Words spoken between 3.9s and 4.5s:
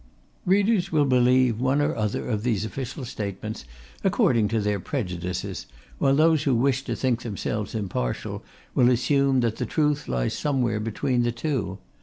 according